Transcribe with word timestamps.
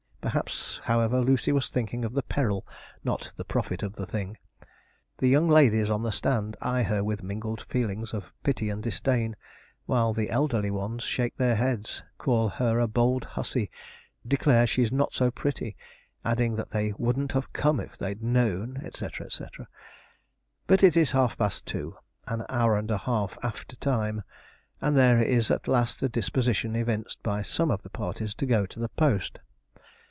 Perhaps, 0.21 0.79
however, 0.83 1.19
Lucy 1.19 1.51
was 1.51 1.71
thinking 1.71 2.05
of 2.05 2.13
the 2.13 2.21
peril, 2.21 2.63
not 3.03 3.31
the 3.37 3.43
profit 3.43 3.81
of 3.81 3.95
the 3.95 4.05
thing. 4.05 4.37
The 5.17 5.27
young 5.27 5.49
ladies 5.49 5.89
on 5.89 6.03
the 6.03 6.11
stand 6.11 6.55
eye 6.61 6.83
her 6.83 7.03
with 7.03 7.23
mingled 7.23 7.63
feelings 7.63 8.13
of 8.13 8.31
pity 8.43 8.69
and 8.69 8.83
disdain, 8.83 9.35
while 9.87 10.13
the 10.13 10.29
elderly 10.29 10.69
ones 10.69 11.01
shake 11.03 11.35
their 11.37 11.55
heads, 11.55 12.03
call 12.19 12.49
her 12.49 12.77
a 12.79 12.87
bold 12.87 13.25
hussy 13.25 13.71
declare 14.25 14.67
she's 14.67 14.91
not 14.91 15.11
so 15.15 15.31
pretty 15.31 15.75
adding 16.23 16.53
that 16.55 16.69
they 16.69 16.93
'wouldn't 16.99 17.31
have 17.31 17.51
come 17.51 17.79
if 17.79 17.97
they'd 17.97 18.21
known,' 18.21 18.87
&c. 18.93 19.07
&c. 19.27 19.45
But 20.67 20.83
it 20.83 20.95
is 20.95 21.11
half 21.11 21.35
past 21.35 21.65
two 21.65 21.97
(an 22.27 22.45
hour 22.47 22.77
and 22.77 22.91
a 22.91 22.99
half 22.99 23.39
after 23.41 23.75
time), 23.75 24.21
and 24.79 24.95
there 24.95 25.19
is 25.19 25.49
at 25.49 25.67
last 25.67 26.03
a 26.03 26.07
disposition 26.07 26.75
evinced 26.75 27.23
by 27.23 27.41
some 27.41 27.71
of 27.71 27.81
the 27.81 27.89
parties 27.89 28.35
to 28.35 28.45
go 28.45 28.67
to 28.67 28.79
the 28.79 28.89
post. 28.89 29.39